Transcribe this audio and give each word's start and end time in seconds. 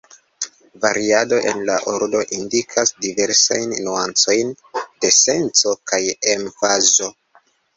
Variado 0.85 1.37
en 1.49 1.59
la 1.67 1.75
ordo 1.91 2.21
indikas 2.39 2.93
diversajn 3.07 3.77
nuancojn 3.89 4.51
de 5.05 5.13
senco 5.21 5.79
kaj 5.93 6.03
emfazo. 6.37 7.13